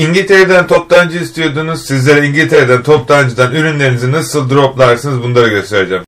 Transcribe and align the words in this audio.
İngiltere'den 0.00 0.66
toptancı 0.66 1.18
istiyordunuz. 1.18 1.86
Sizlere 1.86 2.26
İngiltere'den 2.26 2.82
toptancıdan 2.82 3.52
ürünlerinizi 3.52 4.12
nasıl 4.12 4.50
droplarsınız 4.50 5.22
bunları 5.22 5.48
göstereceğim. 5.48 6.04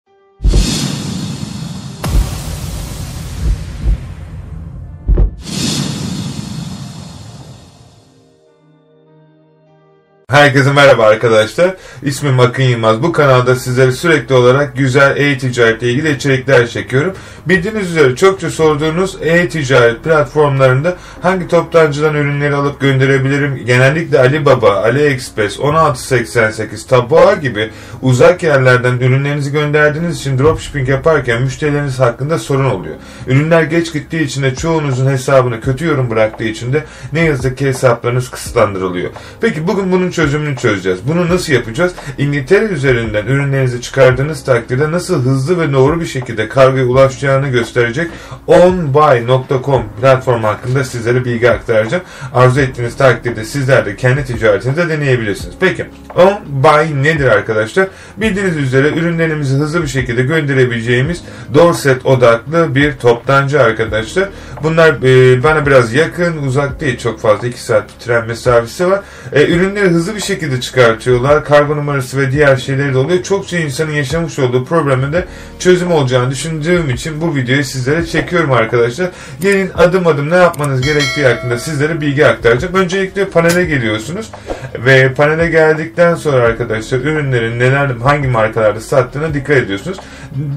Herkese 10.32 10.72
merhaba 10.72 11.04
arkadaşlar. 11.04 11.74
İsmim 12.02 12.40
Akın 12.40 12.62
Yılmaz. 12.62 13.02
Bu 13.02 13.12
kanalda 13.12 13.56
sizlere 13.56 13.92
sürekli 13.92 14.34
olarak 14.34 14.76
güzel 14.76 15.16
e-ticaretle 15.16 15.90
ilgili 15.90 16.10
içerikler 16.10 16.66
çekiyorum. 16.66 17.14
Bildiğiniz 17.46 17.90
üzere 17.90 18.16
çokça 18.16 18.50
sorduğunuz 18.50 19.16
e-ticaret 19.22 20.04
platformlarında 20.04 20.96
hangi 21.22 21.48
toptancıdan 21.48 22.14
ürünleri 22.14 22.54
alıp 22.54 22.80
gönderebilirim? 22.80 23.66
Genellikle 23.66 24.18
Alibaba, 24.20 24.70
AliExpress, 24.70 25.58
1688, 25.58 26.86
Taboa 26.86 27.34
gibi 27.34 27.70
uzak 28.02 28.42
yerlerden 28.42 28.98
ürünlerinizi 28.98 29.52
gönderdiğiniz 29.52 30.16
için 30.16 30.38
dropshipping 30.38 30.88
yaparken 30.88 31.42
müşterileriniz 31.42 32.00
hakkında 32.00 32.38
sorun 32.38 32.70
oluyor. 32.70 32.96
Ürünler 33.26 33.62
geç 33.62 33.92
gittiği 33.92 34.22
için 34.22 34.42
de 34.42 34.54
çoğunuzun 34.54 35.10
hesabını 35.10 35.60
kötü 35.60 35.86
yorum 35.86 36.10
bıraktığı 36.10 36.44
için 36.44 36.72
de 36.72 36.84
ne 37.12 37.20
yazık 37.20 37.58
ki 37.58 37.66
hesaplarınız 37.66 38.30
kısıtlandırılıyor. 38.30 39.10
Peki 39.40 39.66
bugün 39.68 39.92
bunun 39.92 40.10
çözümünü 40.22 40.56
çözeceğiz. 40.56 40.98
Bunu 41.08 41.28
nasıl 41.28 41.52
yapacağız? 41.52 41.92
İngiltere 42.18 42.64
üzerinden 42.64 43.26
ürünlerinizi 43.26 43.80
çıkardığınız 43.80 44.44
takdirde 44.44 44.90
nasıl 44.90 45.24
hızlı 45.24 45.60
ve 45.60 45.72
doğru 45.72 46.00
bir 46.00 46.06
şekilde 46.06 46.48
kargoya 46.48 46.84
ulaşacağını 46.84 47.48
gösterecek 47.48 48.10
onbuy.com 48.46 49.82
platformu 50.00 50.46
hakkında 50.46 50.84
sizlere 50.84 51.24
bilgi 51.24 51.50
aktaracağım. 51.50 52.02
Arzu 52.34 52.60
ettiğiniz 52.60 52.96
takdirde 52.96 53.44
sizler 53.44 53.86
de 53.86 53.96
kendi 53.96 54.24
ticaretinizde 54.24 54.88
deneyebilirsiniz. 54.88 55.54
Peki 55.60 55.86
onbuy 56.16 57.02
nedir 57.02 57.26
arkadaşlar? 57.26 57.88
Bildiğiniz 58.16 58.56
üzere 58.56 58.88
ürünlerimizi 58.88 59.56
hızlı 59.56 59.82
bir 59.82 59.88
şekilde 59.88 60.22
gönderebileceğimiz 60.22 61.22
Dorset 61.54 62.06
odaklı 62.06 62.74
bir 62.74 62.92
toptancı 62.92 63.62
arkadaşlar. 63.62 64.28
Bunlar 64.62 64.88
e, 64.92 65.42
bana 65.42 65.66
biraz 65.66 65.94
yakın, 65.94 66.36
uzak 66.36 66.80
değil 66.80 66.98
çok 66.98 67.20
fazla 67.20 67.48
2 67.48 67.62
saat 67.62 67.84
tren 68.00 68.26
mesafesi 68.26 68.90
var. 68.90 69.00
E, 69.32 69.46
ürünleri 69.46 69.88
hızlı 69.88 70.11
hızlı 70.12 70.16
bir 70.16 70.34
şekilde 70.34 70.60
çıkartıyorlar. 70.60 71.44
Kargo 71.44 71.76
numarası 71.76 72.18
ve 72.18 72.32
diğer 72.32 72.56
şeyleri 72.56 72.94
de 72.94 72.98
oluyor. 72.98 73.22
Çokça 73.22 73.58
insanın 73.58 73.92
yaşamış 73.92 74.38
olduğu 74.38 74.64
probleme 74.64 75.12
de 75.12 75.24
çözüm 75.58 75.92
olacağını 75.92 76.30
düşündüğüm 76.30 76.90
için 76.90 77.20
bu 77.20 77.36
videoyu 77.36 77.64
sizlere 77.64 78.06
çekiyorum 78.06 78.52
arkadaşlar. 78.52 79.10
Gelin 79.40 79.70
adım 79.74 80.06
adım 80.06 80.30
ne 80.30 80.36
yapmanız 80.36 80.80
gerektiği 80.80 81.26
hakkında 81.26 81.58
sizlere 81.58 82.00
bilgi 82.00 82.26
aktaracağım. 82.26 82.74
Öncelikle 82.74 83.28
panele 83.28 83.64
geliyorsunuz 83.64 84.30
ve 84.74 85.14
panele 85.14 85.50
geldikten 85.50 86.14
sonra 86.14 86.42
arkadaşlar 86.42 86.98
ürünlerin 86.98 87.58
neler 87.58 87.90
hangi 88.02 88.28
markalarda 88.28 88.80
sattığına 88.80 89.34
dikkat 89.34 89.56
ediyorsunuz. 89.56 89.98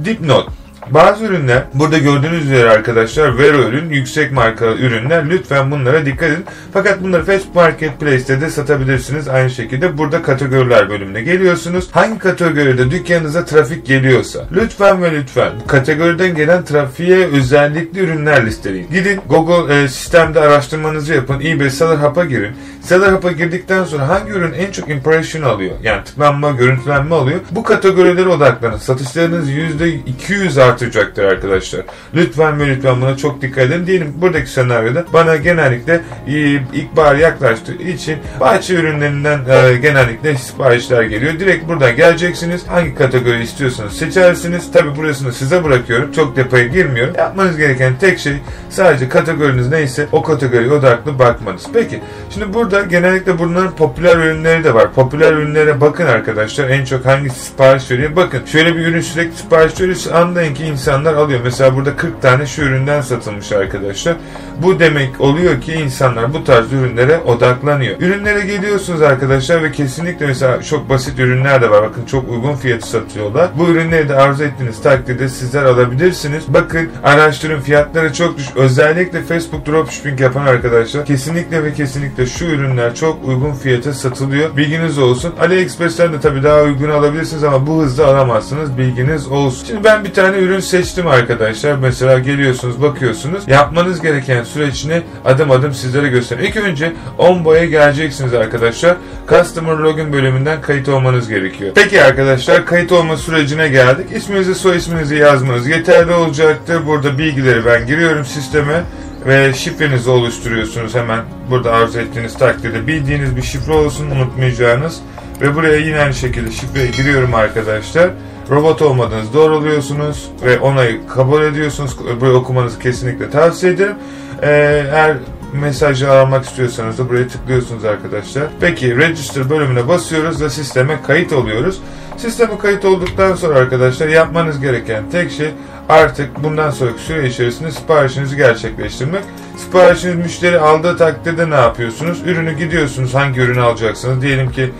Dipnot 0.05 0.64
bazı 0.89 1.25
ürünler 1.25 1.63
burada 1.73 1.97
gördüğünüz 1.97 2.45
üzere 2.45 2.69
arkadaşlar 2.69 3.37
Vero 3.37 3.57
ürün 3.57 3.89
yüksek 3.89 4.31
marka 4.31 4.65
ürünler 4.65 5.29
lütfen 5.29 5.71
bunlara 5.71 6.05
dikkat 6.05 6.29
edin. 6.29 6.45
Fakat 6.73 7.03
bunları 7.03 7.25
Facebook 7.25 7.55
Marketplace'te 7.55 8.41
de 8.41 8.49
satabilirsiniz. 8.49 9.27
Aynı 9.27 9.49
şekilde 9.49 9.97
burada 9.97 10.21
kategoriler 10.21 10.89
bölümüne 10.89 11.21
geliyorsunuz. 11.21 11.87
Hangi 11.91 12.19
kategoride 12.19 12.91
dükkanınıza 12.91 13.45
trafik 13.45 13.85
geliyorsa 13.85 14.45
lütfen 14.55 15.03
ve 15.03 15.11
lütfen 15.11 15.51
bu 15.63 15.67
kategoriden 15.67 16.35
gelen 16.35 16.65
trafiğe 16.65 17.27
özellikli 17.27 17.99
ürünler 17.99 18.45
listeleyin. 18.45 18.89
Gidin 18.91 19.21
Google 19.29 19.75
e, 19.75 19.87
sistemde 19.87 20.39
araştırmanızı 20.39 21.13
yapın. 21.13 21.41
eBay 21.41 21.69
Seller 21.69 21.95
Hub'a 21.95 22.25
girin. 22.25 22.55
Seller 22.85 23.11
Hub'a 23.11 23.31
girdikten 23.31 23.83
sonra 23.83 24.07
hangi 24.07 24.31
ürün 24.31 24.53
en 24.53 24.71
çok 24.71 24.89
impression 24.89 25.43
alıyor? 25.43 25.75
Yani 25.83 26.03
tıklanma, 26.03 26.51
görüntülenme 26.51 27.15
alıyor. 27.15 27.39
Bu 27.51 27.63
kategorilere 27.63 28.29
odaklanın. 28.29 28.77
Satışlarınız 28.77 29.49
%200 29.49 30.61
artıyor 30.61 30.85
artacaktır 30.85 31.23
arkadaşlar. 31.23 31.81
Lütfen 32.15 32.59
ve 32.59 32.67
lütfen 32.67 33.01
buna 33.01 33.17
çok 33.17 33.41
dikkat 33.41 33.63
edin. 33.63 33.87
Diyelim 33.87 34.13
buradaki 34.21 34.49
senaryoda 34.49 35.05
bana 35.13 35.35
genellikle 35.35 36.01
e, 36.27 36.31
ilkbahar 36.73 37.15
yaklaştığı 37.15 37.73
için 37.73 38.17
bahçe 38.39 38.73
ürünlerinden 38.73 39.39
e, 39.49 39.77
genellikle 39.77 40.37
siparişler 40.37 41.03
geliyor. 41.03 41.39
Direkt 41.39 41.67
buradan 41.67 41.95
geleceksiniz. 41.95 42.67
Hangi 42.67 42.95
kategori 42.95 43.43
istiyorsanız 43.43 43.93
seçersiniz. 43.93 44.71
Tabi 44.71 44.95
burasını 44.95 45.33
size 45.33 45.63
bırakıyorum. 45.63 46.11
Çok 46.11 46.35
depoya 46.35 46.67
girmiyorum. 46.67 47.13
Yapmanız 47.17 47.57
gereken 47.57 47.93
tek 47.99 48.19
şey 48.19 48.33
sadece 48.69 49.09
kategoriniz 49.09 49.69
neyse 49.69 50.07
o 50.11 50.23
kategoriye 50.23 50.71
odaklı 50.71 51.19
bakmanız. 51.19 51.63
Peki 51.73 52.01
şimdi 52.33 52.53
burada 52.53 52.74
genellikle 52.81 53.39
bunların 53.39 53.75
popüler 53.75 54.17
ürünleri 54.17 54.63
de 54.63 54.73
var. 54.73 54.93
Popüler 54.93 55.33
ürünlere 55.33 55.81
bakın 55.81 56.05
arkadaşlar. 56.05 56.69
En 56.69 56.85
çok 56.85 57.05
hangi 57.05 57.29
sipariş 57.29 57.91
veriyor? 57.91 58.15
Bakın 58.15 58.45
şöyle 58.45 58.75
bir 58.75 58.87
ürün 58.87 59.01
sürekli 59.01 59.37
sipariş 59.37 59.81
veriyorsa 59.81 60.15
anlayın 60.15 60.53
ki 60.53 60.65
insanlar 60.65 61.13
alıyor. 61.13 61.39
Mesela 61.43 61.75
burada 61.75 61.95
40 61.95 62.21
tane 62.21 62.45
şu 62.45 62.61
üründen 62.61 63.01
satılmış 63.01 63.51
arkadaşlar. 63.51 64.15
Bu 64.61 64.79
demek 64.79 65.21
oluyor 65.21 65.61
ki 65.61 65.73
insanlar 65.73 66.33
bu 66.33 66.43
tarz 66.43 66.73
ürünlere 66.73 67.17
odaklanıyor. 67.17 67.99
Ürünlere 67.99 68.41
geliyorsunuz 68.41 69.01
arkadaşlar 69.01 69.63
ve 69.63 69.71
kesinlikle 69.71 70.27
mesela 70.27 70.61
çok 70.61 70.89
basit 70.89 71.19
ürünler 71.19 71.61
de 71.61 71.69
var. 71.69 71.83
Bakın 71.83 72.05
çok 72.05 72.29
uygun 72.29 72.55
fiyatı 72.55 72.87
satıyorlar. 72.87 73.49
Bu 73.57 73.67
ürünleri 73.67 74.09
de 74.09 74.15
arzu 74.15 74.43
ettiğiniz 74.43 74.81
takdirde 74.81 75.29
sizler 75.29 75.63
alabilirsiniz. 75.63 76.43
Bakın 76.47 76.89
araştırın 77.03 77.59
fiyatları 77.59 78.13
çok 78.13 78.37
düş. 78.37 78.45
Özellikle 78.55 79.21
Facebook 79.23 79.65
dropshipping 79.65 80.21
yapan 80.21 80.45
arkadaşlar 80.45 81.05
kesinlikle 81.05 81.63
ve 81.63 81.73
kesinlikle 81.73 82.25
şu 82.25 82.45
ürünler 82.65 82.95
çok 82.95 83.27
uygun 83.27 83.51
fiyata 83.51 83.93
satılıyor. 83.93 84.57
Bilginiz 84.57 84.97
olsun. 84.97 85.33
AliExpress'ten 85.39 86.13
de 86.13 86.19
tabii 86.19 86.43
daha 86.43 86.61
uygun 86.61 86.89
alabilirsiniz 86.89 87.43
ama 87.43 87.67
bu 87.67 87.81
hızda 87.81 88.07
alamazsınız. 88.07 88.77
Bilginiz 88.77 89.27
olsun. 89.27 89.65
Şimdi 89.67 89.83
ben 89.83 90.03
bir 90.03 90.13
tane 90.13 90.37
ürün 90.37 90.59
seçtim 90.59 91.07
arkadaşlar. 91.07 91.75
Mesela 91.75 92.19
geliyorsunuz 92.19 92.81
bakıyorsunuz. 92.81 93.43
Yapmanız 93.47 94.01
gereken 94.01 94.43
süreçini 94.43 95.01
adım 95.25 95.51
adım 95.51 95.73
sizlere 95.73 96.07
göstereyim. 96.07 96.51
İlk 96.51 96.57
önce 96.57 96.93
Onbo'ya 97.17 97.65
geleceksiniz 97.65 98.33
arkadaşlar. 98.33 98.97
Customer 99.29 99.75
Login 99.77 100.13
bölümünden 100.13 100.61
kayıt 100.61 100.89
olmanız 100.89 101.29
gerekiyor. 101.29 101.71
Peki 101.75 102.03
arkadaşlar 102.03 102.65
kayıt 102.65 102.91
olma 102.91 103.17
sürecine 103.17 103.67
geldik. 103.67 104.05
İsminizi 104.15 104.55
soy 104.55 104.77
isminizi 104.77 105.15
yazmanız 105.15 105.67
yeterli 105.67 106.11
olacaktır. 106.11 106.85
Burada 106.85 107.17
bilgileri 107.17 107.65
ben 107.65 107.87
giriyorum 107.87 108.25
sisteme 108.25 108.83
ve 109.25 109.53
şifrenizi 109.53 110.09
oluşturuyorsunuz 110.09 110.95
hemen 110.95 111.19
burada 111.49 111.71
arzu 111.71 111.99
ettiğiniz 111.99 112.37
takdirde 112.37 112.87
bildiğiniz 112.87 113.35
bir 113.35 113.41
şifre 113.41 113.73
olsun 113.73 114.11
unutmayacağınız 114.11 114.99
ve 115.41 115.55
buraya 115.55 115.77
yine 115.77 115.99
aynı 115.99 116.13
şekilde 116.13 116.51
şifreyi 116.51 116.91
giriyorum 116.91 117.35
arkadaşlar 117.35 118.09
robot 118.49 118.81
olmadığınızı 118.81 119.33
doğruluyorsunuz 119.33 120.29
ve 120.45 120.59
onayı 120.59 121.07
kabul 121.07 121.41
ediyorsunuz. 121.41 121.97
Burayı 122.21 122.35
okumanızı 122.35 122.79
kesinlikle 122.79 123.29
tavsiye 123.29 123.73
ederim. 123.73 123.95
Ee, 124.41 124.85
eğer 124.93 125.17
mesajı 125.53 126.11
almak 126.11 126.45
istiyorsanız 126.45 126.97
da 126.97 127.09
buraya 127.09 127.27
tıklıyorsunuz 127.27 127.85
arkadaşlar. 127.85 128.43
Peki 128.59 128.97
Register 128.97 129.49
bölümüne 129.49 129.87
basıyoruz 129.87 130.41
ve 130.41 130.49
sisteme 130.49 131.01
kayıt 131.07 131.33
oluyoruz. 131.33 131.79
Sisteme 132.17 132.57
kayıt 132.57 132.85
olduktan 132.85 133.35
sonra 133.35 133.59
arkadaşlar 133.59 134.07
yapmanız 134.07 134.59
gereken 134.59 135.03
tek 135.11 135.31
şey 135.31 135.49
artık 135.89 136.43
bundan 136.43 136.69
sonraki 136.69 137.01
süre 137.01 137.27
içerisinde 137.27 137.71
siparişinizi 137.71 138.35
gerçekleştirmek. 138.35 139.23
Siparişiniz 139.57 140.15
müşteri 140.15 140.59
aldığı 140.59 140.97
takdirde 140.97 141.49
ne 141.49 141.55
yapıyorsunuz? 141.55 142.21
Ürünü 142.25 142.57
gidiyorsunuz 142.57 143.13
hangi 143.13 143.41
ürünü 143.41 143.61
alacaksınız? 143.61 144.21
Diyelim 144.21 144.51
ki 144.51 144.71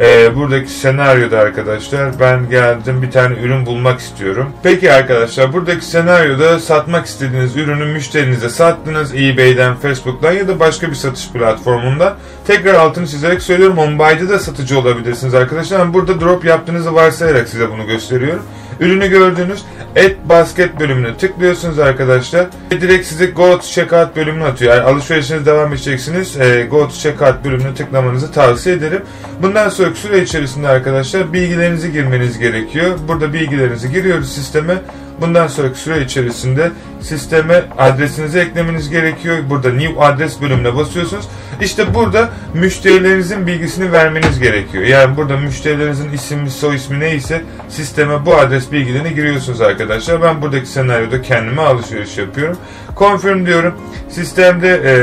e, 0.00 0.36
buradaki 0.36 0.70
senaryoda 0.70 1.38
arkadaşlar 1.38 2.20
ben 2.20 2.50
geldim 2.50 3.02
bir 3.02 3.10
tane 3.10 3.34
ürün 3.34 3.66
bulmak 3.66 4.00
istiyorum. 4.00 4.52
Peki 4.62 4.92
arkadaşlar 4.92 5.52
buradaki 5.52 5.84
senaryoda 5.84 6.58
satmak 6.58 7.06
istediğiniz 7.06 7.56
ürünü 7.56 7.84
müşterinize 7.84 8.48
sattınız 8.48 9.14
eBay'den, 9.14 9.76
Facebook'tan 9.76 10.32
ya 10.32 10.48
da 10.48 10.60
başka 10.60 10.90
bir 10.90 10.94
satış 10.94 11.28
platformunda. 11.28 12.16
Tekrar 12.46 12.74
altını 12.74 13.06
çizerek 13.06 13.42
söylüyorum 13.42 13.78
Onbuy'da 13.78 14.28
da 14.28 14.38
satıcı 14.38 14.78
olabilirsiniz 14.78 15.34
arkadaşlar. 15.34 15.80
Ben 15.80 15.94
burada 15.94 16.20
drop 16.20 16.44
yaptığınızı 16.44 16.94
varsayarak 16.94 17.48
size 17.48 17.70
bunu 17.70 17.86
gösteriyorum. 17.86 18.42
Ürünü 18.82 19.08
gördüğünüz 19.08 19.62
et 19.96 20.16
basket 20.28 20.80
bölümüne 20.80 21.16
tıklıyorsunuz 21.16 21.78
arkadaşlar. 21.78 22.46
Ve 22.72 22.80
direkt 22.80 23.06
size 23.06 23.26
go 23.26 23.58
to 23.58 23.60
checkout 23.60 24.16
bölümüne 24.16 24.44
atıyor. 24.44 24.74
Yani 24.74 24.82
alışverişiniz 24.82 25.46
devam 25.46 25.72
edeceksiniz. 25.72 26.40
E, 26.40 26.66
go 26.70 26.88
to 26.88 26.94
checkout 26.94 27.44
bölümüne 27.44 27.74
tıklamanızı 27.74 28.32
tavsiye 28.32 28.74
ederim. 28.74 29.02
Bundan 29.42 29.68
sonraki 29.68 30.00
süre 30.00 30.22
içerisinde 30.22 30.68
arkadaşlar 30.68 31.32
bilgilerinizi 31.32 31.92
girmeniz 31.92 32.38
gerekiyor. 32.38 32.98
Burada 33.08 33.32
bilgilerinizi 33.32 33.92
giriyoruz 33.92 34.32
sisteme. 34.32 34.74
Bundan 35.20 35.46
sonraki 35.46 35.78
süre 35.78 36.02
içerisinde 36.02 36.70
sisteme 37.00 37.64
adresinizi 37.78 38.38
eklemeniz 38.38 38.90
gerekiyor. 38.90 39.36
Burada 39.50 39.72
new 39.72 40.04
adres 40.04 40.40
bölümüne 40.40 40.76
basıyorsunuz. 40.76 41.28
İşte 41.62 41.94
burada 41.94 42.30
müşterilerinizin 42.54 43.46
bilgisini 43.46 43.92
vermeniz 43.92 44.38
gerekiyor. 44.38 44.84
Yani 44.84 45.16
burada 45.16 45.36
müşterilerinizin 45.36 46.12
ismi, 46.12 46.50
soy 46.50 46.76
ismi 46.76 47.00
neyse 47.00 47.42
sisteme 47.68 48.26
bu 48.26 48.36
adres 48.36 48.72
bilgilerini 48.72 49.14
giriyorsunuz 49.14 49.60
arkadaşlar. 49.60 50.22
Ben 50.22 50.42
buradaki 50.42 50.66
senaryoda 50.66 51.22
kendime 51.22 51.62
alışveriş 51.62 52.18
yapıyorum. 52.18 52.56
Confirm 52.98 53.46
diyorum. 53.46 53.74
Sistemde 54.08 54.68
e, 54.68 54.94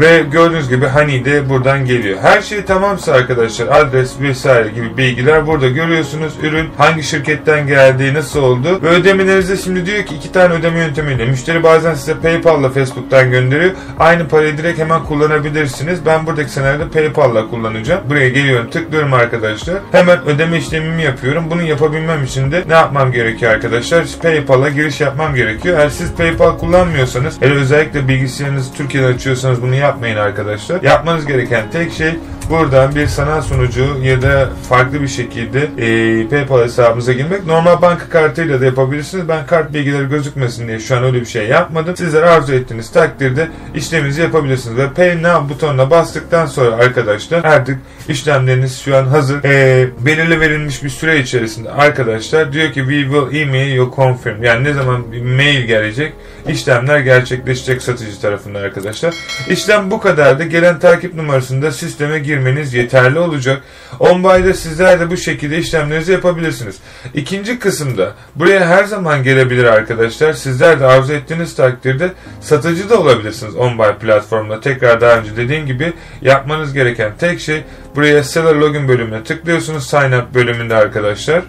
ve 0.00 0.22
gördüğünüz 0.32 0.68
gibi 0.68 0.86
Honey 0.86 1.24
de 1.24 1.48
buradan 1.48 1.86
geliyor. 1.86 2.18
Her 2.22 2.42
şey 2.42 2.64
tamamsa 2.64 3.12
arkadaşlar 3.12 3.66
adres 3.66 4.20
vesaire 4.20 4.68
gibi 4.68 4.96
bilgiler 4.96 5.46
burada 5.46 5.68
görüyorsunuz. 5.68 6.32
Ürün 6.42 6.68
hangi 6.78 7.02
şirketten 7.02 7.66
geldiği 7.66 8.14
nasıl 8.14 8.42
oldu 8.42 8.82
ve 8.82 8.88
ödemelerinizde 8.88 9.56
şimdi 9.56 9.86
diyor 9.86 10.02
ki 10.02 10.14
iki 10.14 10.32
tane 10.32 10.54
ödeme 10.54 10.78
yöntemiyle. 10.78 11.26
Müşteri 11.26 11.62
bazen 11.62 11.94
size 11.94 12.14
PayPal'la 12.14 12.70
Facebook'tan 12.70 13.30
gönderiyor. 13.30 13.70
Aynı 13.98 14.28
parayı 14.28 14.58
direkt 14.58 14.78
hemen 14.78 15.04
kullanabilirsiniz. 15.04 16.06
Ben 16.06 16.26
buradaki 16.26 16.50
senaryoda 16.50 16.90
PayPal'la 16.90 17.50
kullanacağım. 17.50 18.00
Buraya 18.10 18.28
geliyorum 18.28 18.70
tıklıyorum 18.70 19.12
arkadaşlar. 19.12 19.76
Hemen 19.92 20.18
ödeme 20.26 20.58
işlemimi 20.58 21.02
yapıyorum. 21.02 21.44
Bunu 21.50 21.62
yapabilmem 21.62 22.24
için 22.24 22.52
de 22.52 22.64
ne 22.68 22.74
yapmam 22.74 23.12
gerekiyor 23.12 23.52
arkadaşlar? 23.52 24.04
PayPal'a 24.22 24.68
giriş 24.68 25.00
yapmam 25.00 25.34
gerekiyor. 25.34 25.78
Eğer 25.78 25.88
siz 25.88 26.12
PayPal 26.12 26.58
kullanmıyorsanız, 26.58 26.95
hele 27.40 27.54
özellikle 27.54 28.08
bilgisayarınızı 28.08 28.74
Türkiye'de 28.74 29.06
açıyorsanız 29.06 29.62
bunu 29.62 29.74
yapmayın 29.74 30.16
arkadaşlar. 30.16 30.82
Yapmanız 30.82 31.26
gereken 31.26 31.70
tek 31.70 31.92
şey 31.92 32.18
buradan 32.50 32.94
bir 32.94 33.06
sanal 33.06 33.42
sunucu 33.42 33.98
ya 34.02 34.22
da 34.22 34.48
farklı 34.68 35.02
bir 35.02 35.08
şekilde 35.08 35.68
e, 35.78 36.28
PayPal 36.28 36.62
hesabınıza 36.62 37.12
girmek. 37.12 37.46
Normal 37.46 37.82
banka 37.82 38.08
kartıyla 38.08 38.60
da 38.60 38.64
yapabilirsiniz. 38.64 39.28
Ben 39.28 39.46
kart 39.46 39.74
bilgileri 39.74 40.08
gözükmesin 40.08 40.68
diye 40.68 40.80
şu 40.80 40.96
an 40.96 41.04
öyle 41.04 41.20
bir 41.20 41.26
şey 41.26 41.48
yapmadım. 41.48 41.96
Sizler 41.96 42.22
arzu 42.22 42.54
ettiğiniz 42.54 42.90
takdirde 42.90 43.48
işleminizi 43.74 44.20
yapabilirsiniz. 44.20 44.76
Ve 44.76 44.92
Pay 44.92 45.22
Now 45.22 45.54
butonuna 45.54 45.90
bastıktan 45.90 46.46
sonra 46.46 46.76
arkadaşlar 46.76 47.44
artık 47.44 47.78
işlemleriniz 48.08 48.80
şu 48.80 48.96
an 48.96 49.04
hazır. 49.04 49.44
E, 49.44 49.86
belirli 50.00 50.40
verilmiş 50.40 50.84
bir 50.84 50.88
süre 50.88 51.18
içerisinde 51.18 51.70
arkadaşlar 51.70 52.52
diyor 52.52 52.72
ki 52.72 52.80
we 52.80 53.02
will 53.02 53.40
email 53.40 53.74
you 53.74 53.92
confirm. 53.96 54.42
Yani 54.42 54.64
ne 54.64 54.72
zaman 54.72 55.12
bir 55.12 55.22
mail 55.22 55.64
gelecek 55.64 56.12
işlemler 56.48 56.98
gerçekleşecek 56.98 57.82
satıcı 57.82 58.20
tarafından 58.20 58.62
arkadaşlar. 58.62 59.14
İşlem 59.48 59.90
bu 59.90 60.00
kadardı. 60.00 60.44
Gelen 60.44 60.78
takip 60.78 61.14
numarasında 61.14 61.72
sisteme 61.72 62.18
girmeniz 62.36 62.74
yeterli 62.74 63.18
olacak. 63.18 63.62
OnBuy'da 63.98 64.54
sizler 64.54 65.00
de 65.00 65.10
bu 65.10 65.16
şekilde 65.16 65.58
işlemlerinizi 65.58 66.12
yapabilirsiniz. 66.12 66.76
İkinci 67.14 67.58
kısımda 67.58 68.12
buraya 68.34 68.66
her 68.66 68.84
zaman 68.84 69.22
gelebilir 69.22 69.64
arkadaşlar. 69.64 70.32
Sizler 70.32 70.80
de 70.80 70.86
arzu 70.86 71.12
ettiğiniz 71.12 71.56
takdirde 71.56 72.12
satıcı 72.40 72.90
da 72.90 73.00
olabilirsiniz 73.00 73.56
OnBuy 73.56 73.94
platformunda. 74.00 74.60
Tekrar 74.60 75.00
daha 75.00 75.18
önce 75.18 75.36
dediğim 75.36 75.66
gibi 75.66 75.92
yapmanız 76.22 76.72
gereken 76.72 77.12
tek 77.18 77.40
şey 77.40 77.64
buraya 77.96 78.24
Seller 78.24 78.54
Login 78.54 78.88
bölümüne 78.88 79.24
tıklıyorsunuz. 79.24 79.90
Sign 79.90 80.12
Up 80.12 80.34
bölümünde 80.34 80.74
arkadaşlar. 80.74 81.42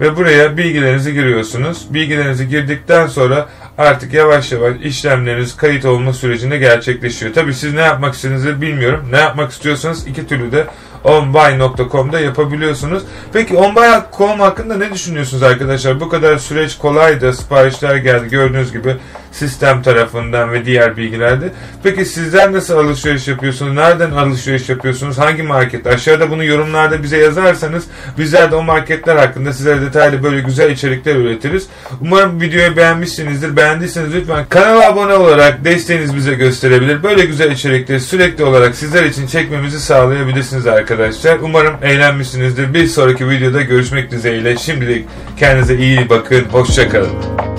Ve 0.00 0.16
buraya 0.16 0.56
bilgilerinizi 0.56 1.12
giriyorsunuz. 1.12 1.94
Bilgilerinizi 1.94 2.48
girdikten 2.48 3.06
sonra 3.06 3.48
artık 3.78 4.14
yavaş 4.14 4.52
yavaş 4.52 4.76
işlemleriniz 4.80 5.56
kayıt 5.56 5.84
olma 5.84 6.12
sürecinde 6.12 6.58
gerçekleşiyor. 6.58 7.34
Tabi 7.34 7.54
siz 7.54 7.74
ne 7.74 7.80
yapmak 7.80 8.14
istediğinizi 8.14 8.60
bilmiyorum. 8.60 9.08
Ne 9.10 9.18
yapmak 9.18 9.52
istiyorsanız 9.52 10.06
iki 10.06 10.26
türlü 10.26 10.52
de 10.52 10.66
onbuy.com'da 11.04 12.20
yapabiliyorsunuz. 12.20 13.02
Peki 13.32 13.56
onbuy.com 13.56 14.40
hakkında 14.40 14.76
ne 14.76 14.92
düşünüyorsunuz 14.92 15.42
arkadaşlar? 15.42 16.00
Bu 16.00 16.08
kadar 16.08 16.38
süreç 16.38 16.78
kolaydı. 16.78 17.32
Siparişler 17.32 17.96
geldi 17.96 18.28
gördüğünüz 18.28 18.72
gibi 18.72 18.96
sistem 19.32 19.82
tarafından 19.82 20.52
ve 20.52 20.64
diğer 20.64 20.96
bilgilerde. 20.96 21.52
Peki 21.82 22.04
sizler 22.04 22.52
nasıl 22.52 22.74
alışveriş 22.74 23.28
yapıyorsunuz? 23.28 23.74
Nereden 23.74 24.10
alışveriş 24.10 24.68
yapıyorsunuz? 24.68 25.18
Hangi 25.18 25.42
market? 25.42 25.86
Aşağıda 25.86 26.30
bunu 26.30 26.44
yorumlarda 26.44 27.02
bize 27.02 27.18
yazarsanız 27.18 27.84
bizler 28.18 28.50
de 28.50 28.56
o 28.56 28.62
marketler 28.62 29.16
hakkında 29.16 29.52
size 29.52 29.80
detaylı 29.80 30.22
böyle 30.22 30.40
güzel 30.40 30.70
içerikler 30.70 31.16
üretiriz. 31.16 31.66
Umarım 32.00 32.40
videoyu 32.40 32.76
beğenmişsinizdir. 32.76 33.56
Beğendiyseniz 33.56 34.14
lütfen 34.14 34.44
kanala 34.48 34.88
abone 34.88 35.14
olarak 35.14 35.64
desteğiniz 35.64 36.16
bize 36.16 36.34
gösterebilir. 36.34 37.02
Böyle 37.02 37.24
güzel 37.24 37.50
içerikleri 37.50 38.00
sürekli 38.00 38.44
olarak 38.44 38.74
sizler 38.74 39.04
için 39.04 39.26
çekmemizi 39.26 39.80
sağlayabilirsiniz 39.80 40.66
arkadaşlar. 40.92 41.38
Umarım 41.38 41.74
eğlenmişsinizdir. 41.82 42.74
Bir 42.74 42.86
sonraki 42.86 43.28
videoda 43.28 43.62
görüşmek 43.62 44.10
dileğiyle. 44.10 44.56
Şimdilik 44.56 45.06
kendinize 45.36 45.76
iyi 45.76 46.08
bakın. 46.08 46.44
Hoşçakalın. 46.52 47.51